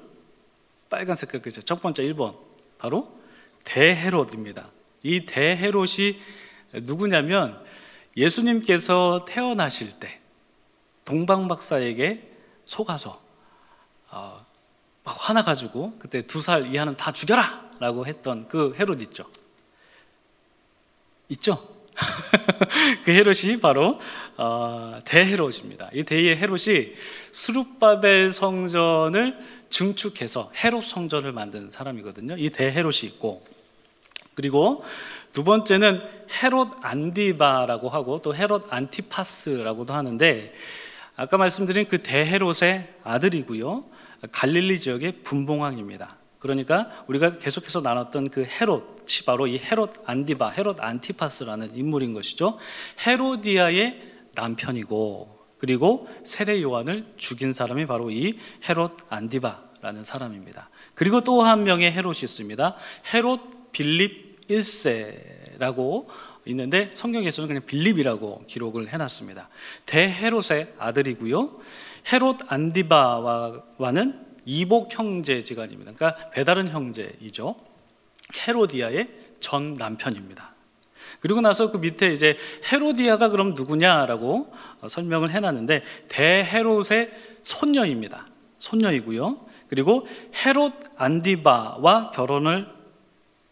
[0.87, 1.61] 빨간 색깔 그죠?
[1.63, 2.37] 첫 번째 1번
[2.77, 3.18] 바로
[3.63, 4.69] 대헤롯입니다.
[5.03, 6.19] 이 대헤롯이
[6.73, 7.63] 누구냐면
[8.17, 10.19] 예수님께서 태어나실 때
[11.05, 12.29] 동방 박사에게
[12.65, 13.21] 속아서
[14.11, 14.45] 어,
[15.03, 19.25] 막 화나가지고 그때 두 살 이하는 다 죽여라 라고 했던 그 헤롯 있죠.
[21.29, 21.67] 있죠?
[23.03, 23.99] 그 헤롯이 바로
[24.37, 25.89] 어, 대헤롯입니다.
[25.93, 26.93] 이 대의 헤롯이
[27.31, 29.37] 수룹바벨 성전을
[29.69, 32.35] 증축해서 헤롯 성전을 만든 사람이거든요.
[32.37, 33.45] 이 대헤롯이 있고
[34.35, 34.83] 그리고
[35.33, 36.01] 두 번째는
[36.41, 40.53] 헤롯 안디바라고 하고 또 헤롯 안티파스라고도 하는데
[41.15, 43.85] 아까 말씀드린 그 대헤롯의 아들이고요.
[44.31, 46.17] 갈릴리 지역의 분봉왕입니다.
[46.39, 52.57] 그러니까 우리가 계속해서 나눴던 그 헤롯이 바로 이 헤롯 안디바, 헤롯 안티파스라는 인물인 것이죠.
[53.05, 54.01] 헤로디아의
[54.35, 58.37] 남편이고 그리고 세례 요한을 죽인 사람이 바로 이
[58.69, 60.69] 헤롯 안디바라는 사람입니다.
[60.95, 62.75] 그리고 또 한 명의 헤롯이 있습니다.
[63.13, 66.07] 헤롯 빌립 1세라고
[66.45, 69.49] 있는데 성경에서는 그냥 빌립이라고 기록을 해놨습니다.
[69.85, 71.59] 대헤롯의 아들이고요.
[72.11, 75.93] 헤롯 안디바와는 이복 형제지간입니다.
[75.93, 77.55] 그러니까 배다른 형제이죠.
[78.47, 80.55] 헤로디아의 전 남편입니다.
[81.19, 82.37] 그리고 나서 그 밑에 이제
[82.71, 84.51] 헤로디아가 그럼 누구냐라고
[84.87, 88.27] 설명을 해놨는데 대헤롯의 손녀입니다.
[88.59, 89.45] 손녀이고요.
[89.67, 90.07] 그리고
[90.45, 92.78] 헤롯 안디바와 결혼을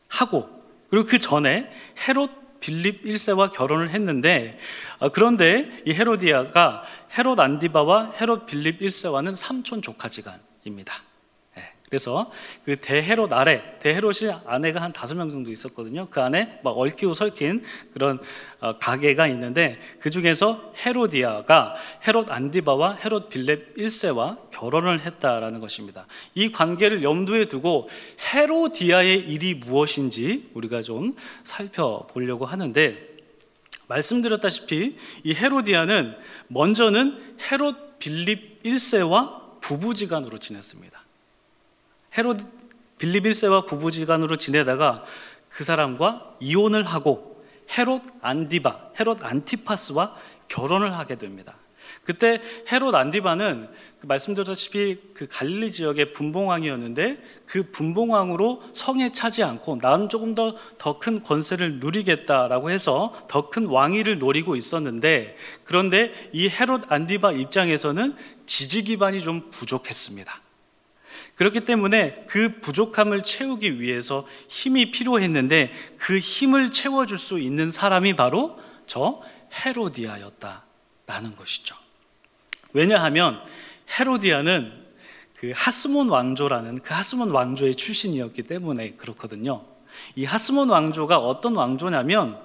[0.07, 0.49] 하고
[0.89, 1.69] 그리고 그 전에
[2.07, 4.57] 헤롯 빌립 1세와 결혼을 했는데
[4.99, 6.83] 어, 그런데 이 헤로디아가
[7.17, 11.06] 헤롯 안디바와 헤롯 빌립 1세와는 삼촌 조카지간입니다.
[11.89, 12.29] 그래서
[12.65, 16.07] 그 대헤롯 아래 대헤롯이 아내가 한 다섯 명 정도 있었거든요.
[16.09, 18.19] 그 안에 막 얽히고 설킨 그런
[18.59, 26.07] 어, 가게가 있는데 그 중에서 헤로디아가 헤롯 안디바와 헤롯 빌렙 1세와 결혼을 했다라는 것입니다.
[26.35, 27.87] 이 관계를 염두에 두고
[28.33, 33.15] 헤로디아의 일이 무엇인지 우리가 좀 살펴보려고 하는데
[33.87, 36.17] 말씀드렸다시피 이 헤로디아는
[36.49, 41.06] 먼저는 헤롯 빌립 1세와 부부지간으로 지냈습니다.
[42.15, 42.39] 헤롯
[42.97, 45.03] 빌립 1세와 부부지간으로 지내다가
[45.49, 47.43] 그 사람과 이혼을 하고
[47.77, 50.15] 헤롯 안디바, 헤롯 안티파스와
[50.47, 51.55] 결혼을 하게 됩니다.
[52.03, 52.41] 그때
[52.71, 60.33] 헤롯 안디바는 그 말씀드렸다시피 그 갈릴리 지역의 분봉왕이었는데 그 분봉왕으로 성에 차지 않고 나는 조금
[60.35, 67.33] 더 더 큰 권세를 누리겠다라고 해서 더 큰 왕위를 노리고 있었는데 그런데 이 헤롯 안디바
[67.33, 68.15] 입장에서는
[68.45, 70.46] 지지 기반이 좀 부족했습니다.
[71.37, 78.59] 그렇기 때문에 그 부족함을 채우기 위해서 힘이 필요했는데 그 힘을 채워줄 수 있는 사람이 바로
[78.87, 79.21] 저
[79.53, 81.75] 헤로디아였다라는 것이죠.
[82.73, 83.39] 왜냐하면
[83.99, 84.87] 헤로디아는
[85.35, 89.63] 그 하스몬 왕조라는 그 하스몬 왕조의 출신이었기 때문에 그렇거든요.
[90.15, 92.39] 이 하스몬 왕조가 어떤 왕조냐면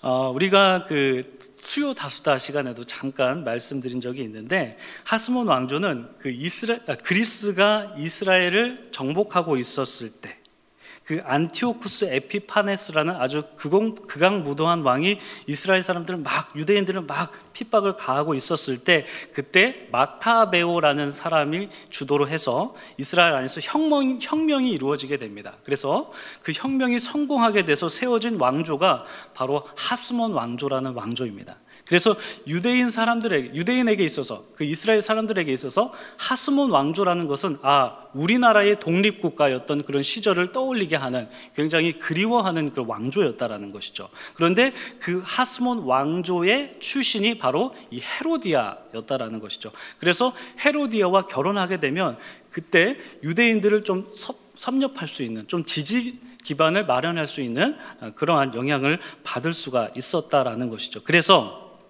[0.00, 6.94] 어, 우리가 그 수요 다수다 시간에도 잠깐 말씀드린 적이 있는데 하스몬 왕조는 그 이스라 아,
[6.96, 10.42] 그리스가 이스라엘을 정복하고 있었을 때
[11.04, 19.06] 그 안티오쿠스 에피파네스라는 아주 극악무도한 왕이 이스라엘 사람들을 막 유대인들을 막 핍박을 가하고 있었을 때
[19.32, 25.54] 그때 마타베오라는 사람이 주도로 해서 이스라엘 안에서 혁명, 혁명이 이루어지게 됩니다.
[25.64, 26.10] 그래서
[26.42, 31.58] 그 혁명이 성공하게 돼서 세워진 왕조가 바로 하스몬 왕조라는 왕조입니다.
[31.86, 39.20] 그래서 유대인 사람들에게 유대인에게 있어서 그 이스라엘 사람들에게 있어서 하스몬 왕조라는 것은 아 우리나라의 독립
[39.20, 44.08] 국가였던 그런 시절을 떠올리게 상대하는 굉장히 그리워하는 그 왕조였다라는 것이죠.
[44.34, 49.72] 그런데 그 하스몬 왕조의 출신이 바로 이 헤로디아였다라는 것이죠.
[49.98, 50.32] 그래서
[50.64, 52.16] 헤로디아와 결혼하게 되면
[52.52, 54.08] 그때 유대인들을 좀
[54.54, 60.68] 섭렵할 수 있는 좀 지지 기반을 마련할 수 있는 어, 그러한 영향을 받을 수가 있었다라는
[60.68, 61.02] 것이죠.
[61.02, 61.80] 그래서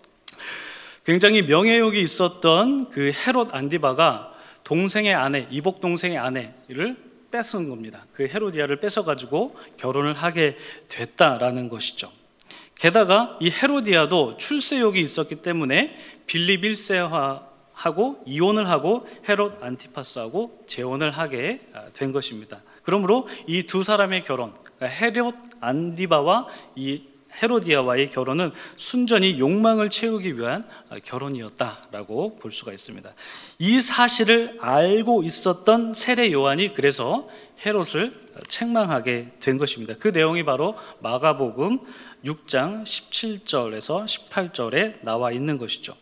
[1.04, 4.32] 굉장히 명예욕이 있었던 그 헤롯 안디바가
[4.64, 6.96] 동생의 아내, 이복 동생의 아내를
[7.30, 8.06] 뺏은 겁니다.
[8.14, 10.56] 그 헤로디아를 뺏어 가지고 결혼을 하게
[10.88, 12.21] 됐다라는 것이죠.
[12.82, 21.60] 게다가 이 헤로디아도 출세욕이 있었기 때문에 빌립 1세화하고 이혼을 하고 헤롯 안티파스하고 재혼을 하게
[21.92, 22.60] 된 것입니다.
[22.82, 27.04] 그러므로 이 두 사람의 결혼, 그러니까 헤롯 안디바와 이
[27.40, 30.66] 헤로디아와의 결혼은 순전히 욕망을 채우기 위한
[31.04, 33.12] 결혼이었다라고 볼 수가 있습니다.
[33.58, 37.28] 이 사실을 알고 있었던 세례 요한이 그래서
[37.64, 39.94] 헤롯을 책망하게 된 것입니다.
[39.98, 41.80] 그 내용이 바로 마가복음
[42.24, 45.94] 6장 17절에서 18절에 나와 있는 것이죠.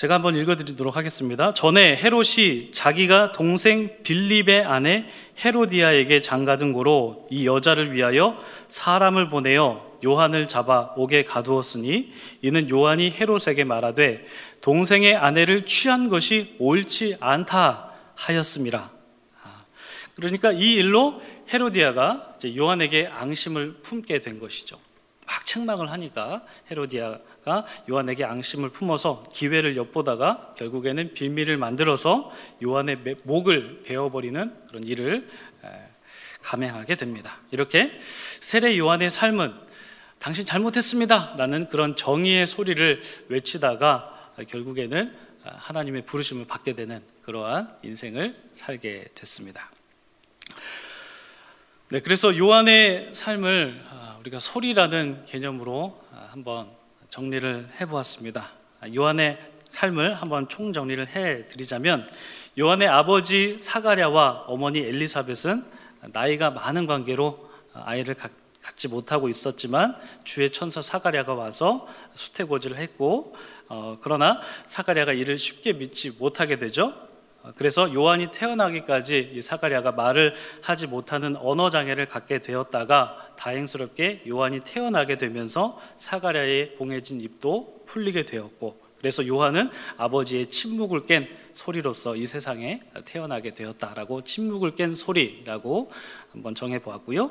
[0.00, 1.52] 제가 한번 읽어드리도록 하겠습니다.
[1.52, 5.04] 전에 헤롯이 자기가 동생 빌립의 아내
[5.44, 13.64] 헤로디아에게 장가든 고로 이 여자를 위하여 사람을 보내어 요한을 잡아 옥에 가두었으니 이는 요한이 헤롯에게
[13.64, 14.24] 말하되
[14.62, 18.90] 동생의 아내를 취한 것이 옳지 않다 하였습니다.
[19.42, 19.64] 아,
[20.16, 21.20] 그러니까 이 일로
[21.52, 24.78] 헤로디아가 요한에게 앙심을 품게 된 것이죠.
[25.26, 32.30] 막 책망을 하니까 헤로디아 가 요한에게 앙심을 품어서 기회를 엿보다가 결국에는 빌미를 만들어서
[32.62, 35.26] 요한의 목을 베어버리는 그런 일을
[36.42, 37.40] 감행하게 됩니다.
[37.50, 37.98] 이렇게
[38.40, 39.54] 세례 요한의 삶은
[40.18, 41.34] 당신 잘못했습니다.
[41.38, 49.70] 라는 그런 정의의 소리를 외치다가 결국에는 하나님의 부르심을 받게 되는 그러한 인생을 살게 됐습니다.
[51.88, 53.82] 네, 그래서 요한의 삶을
[54.20, 56.79] 우리가 소리라는 개념으로 아, 한번
[57.10, 58.50] 정리를 해보았습니다.
[58.80, 62.08] 아, 요한의 삶을 한번 총정리를 해드리자면
[62.58, 65.64] 요한의 아버지 사가랴와 어머니 엘리사벳은
[66.12, 68.14] 나이가 많은 관계로 아이를
[68.62, 73.34] 갖지 못하고 있었지만 주의 천사 사가랴가 와서 수태고지를 했고
[73.68, 77.09] 어, 그러나 사가랴가 이를 쉽게 믿지 못하게 되죠.
[77.56, 85.78] 그래서 요한이 태어나기까지 사가랴가 말을 하지 못하는 언어 장애를 갖게 되었다가 다행스럽게 요한이 태어나게 되면서
[85.96, 94.22] 사가랴의 봉해진 입도 풀리게 되었고 그래서 요한은 아버지의 침묵을 깬 소리로서 이 세상에 태어나게 되었다라고
[94.22, 95.90] 침묵을 깬 소리라고
[96.32, 97.30] 한번 정해 보았고요.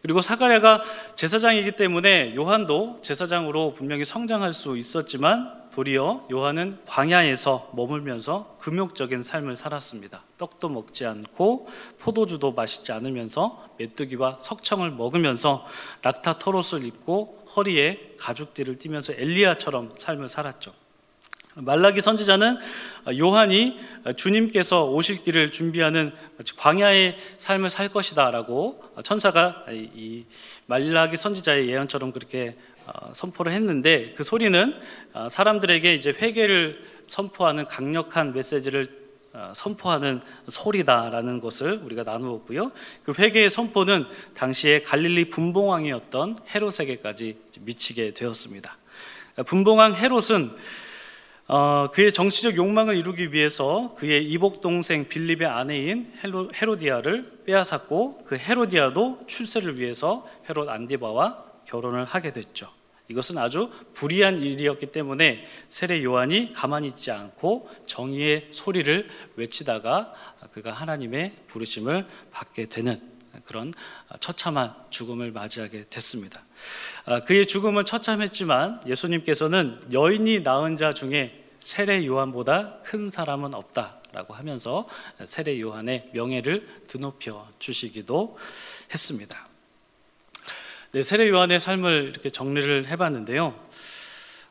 [0.00, 0.82] 그리고 사가랴가
[1.16, 10.22] 제사장이기 때문에 요한도 제사장으로 분명히 성장할 수 있었지만 도리어 요한은 광야에서 머물면서 금욕적인 삶을 살았습니다.
[10.38, 15.66] 떡도 먹지 않고 포도주도 마시지 않으면서 메뚜기와 석청을 먹으면서
[16.02, 20.74] 낙타 털옷을 입고 허리에 가죽띠를 띠면서 엘리야처럼 삶을 살았죠.
[21.54, 22.58] 말라기 선지자는
[23.18, 23.76] 요한이
[24.16, 26.12] 주님께서 오실 길을 준비하는
[26.56, 30.24] 광야의 삶을 살 것이다라고 천사가 이
[30.66, 32.69] 말라기 선지자의 예언처럼 그렇게 어,
[33.12, 34.74] 선포를 했는데 그 소리는
[35.12, 39.00] 어, 사람들에게 이제 회개를 선포하는 강력한 메시지를
[39.32, 42.72] 어, 선포하는 소리다라는 것을 우리가 나누었고요.
[43.04, 48.76] 그 회개의 선포는 당시에 갈릴리 분봉왕이었던 헤롯에게까지 미치게 되었습니다.
[49.46, 50.56] 분봉왕 헤롯은
[51.92, 56.12] 그의 정치적 욕망을 이루기 위해서 그의 이복 동생 빌립의 아내인
[56.54, 62.70] 헤로디아를 빼앗았고 그 헤로디아도 출세를 위해서 헤롯 안디바와 결혼을 하게 됐죠.
[63.10, 70.14] 이것은 아주 불의한 일이었기 때문에 세례 요한이 가만히 있지 않고 정의의 소리를 외치다가
[70.52, 73.00] 그가 하나님의 부르심을 받게 되는
[73.44, 73.74] 그런
[74.20, 76.42] 처참한 죽음을 맞이하게 됐습니다.
[77.04, 84.88] 아, 그의 죽음은 처참했지만 예수님께서는 여인이 낳은 자 중에 세례 요한보다 큰 사람은 없다라고 하면서
[85.24, 88.38] 세례 요한의 명예를 드높여 주시기도
[88.92, 89.49] 했습니다.
[90.92, 93.54] 네, 세례 요한의 삶을 이렇게 정리를 해봤는데요.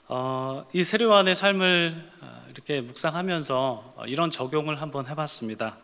[0.08, 5.78] 어, 이 세례 요한의 삶을 어, 이렇게 묵상하면서 어, 이런 적용을 한번 해봤습니다.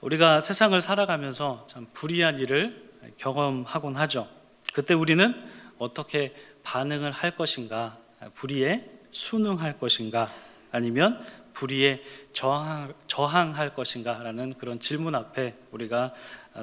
[0.00, 4.28] 우리가 세상을 살아가면서 참 불의한 일을 경험하곤 하죠.
[4.72, 5.32] 그때 우리는
[5.78, 6.34] 어떻게
[6.64, 7.96] 반응을 할 것인가?
[8.34, 10.28] 불의에 순응할 것인가?
[10.72, 16.12] 아니면 불의에 저항, 저항할 것인가 라는 그런 질문 앞에 우리가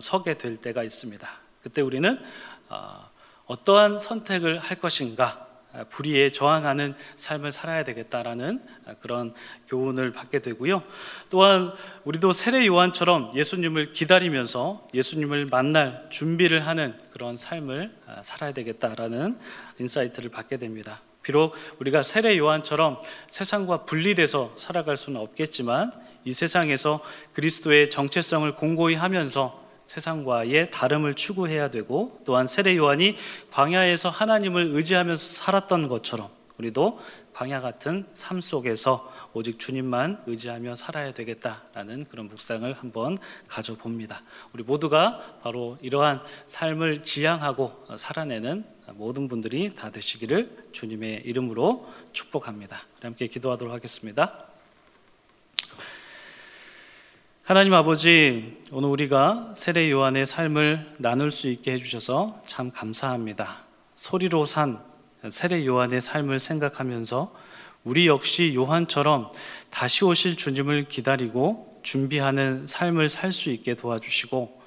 [0.01, 1.26] 서게 될 때가 있습니다.
[1.61, 2.21] 그때 우리는
[3.48, 5.44] 어떠한 선택을 할 것인가
[5.76, 9.34] 아, 불의에 저항하는 삶을 살아야 되겠다라는 아, 그런
[9.68, 10.84] 교훈을 받게 되고요.
[11.32, 11.74] 또한
[12.04, 19.39] 우리도 세례 요한처럼 예수님을 기다리면서 예수님을 만날 준비를 하는 그런 삶을 아, 살아야 되겠다라는
[19.80, 21.02] insight를 받게 됩니다.
[21.24, 25.91] 비록 우리가 세례 요한처럼 세상과 분리돼서 살아갈 수는 없겠지만
[26.24, 27.02] 이 세상에서
[27.34, 33.15] 그리스도의 정체성을 공고히 하면서 세상과의 다름을 추구해야 되고 또한 세례 요한이
[33.51, 36.29] 광야에서 하나님을 의지하면서 살았던 것처럼
[36.59, 36.99] 우리도
[37.34, 43.17] 광야 같은 삶 속에서 오직 주님만 의지하며 살아야 되겠다라는 그런 묵상을 한번
[43.47, 44.21] 가져봅니다.
[44.53, 52.77] 우리 모두가 바로 이러한 삶을 지향하고 살아내는 모든 분들이 다 되시기를 주님의 이름으로 축복합니다.
[53.01, 54.53] 함께 기도하도록 하겠습니다.
[57.46, 63.66] 하나님 아버지, 오늘 우리가 세례 요한의 삶을 나눌 수 있게 해주셔서 참 감사합니다.
[63.98, 64.80] 소리로 산
[65.30, 67.34] 세례 요한의 삶을 생각하면서
[67.84, 69.30] 우리 역시 요한처럼
[69.72, 74.62] 다시 오실 주님을 기다리고 준비하는 삶을 살 수 있게 도와주시고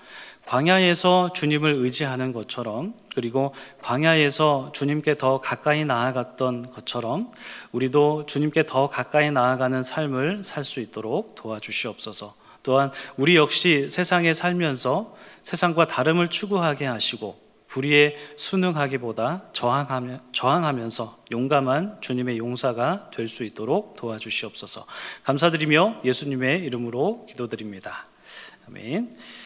[0.44, 7.32] 광야에서 주님을 의지하는 것처럼 그리고 광야에서 주님께 더 가까이 나아갔던 것처럼
[7.72, 12.44] 우리도 주님께 더 가까이 나아가는 삶을 살 수 있도록 도와주시옵소서.
[12.66, 15.14] 또한 우리 역시 세상에 살면서
[15.44, 24.84] 세상과 다름을 추구하게 하시고 불의에 순응하기보다 저항하며, 저항하면서 용감한 주님의 용사가 될 수 있도록 도와주시옵소서.
[25.22, 28.08] 감사드리며 예수님의 이름으로 기도드립니다.
[28.66, 29.16] 아멘.